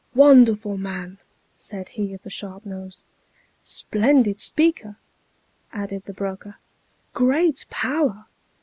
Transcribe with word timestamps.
"Wonderful 0.15 0.77
man!" 0.77 1.19
said 1.57 1.89
he 1.89 2.11
of 2.15 2.23
the 2.23 2.31
sharp 2.31 2.65
nose." 2.65 3.03
Splendid 3.61 4.41
speaker!" 4.41 4.95
added 5.71 6.05
the 6.05 6.11
broker." 6.13 6.55
Great 7.13 7.67
power 7.69 8.25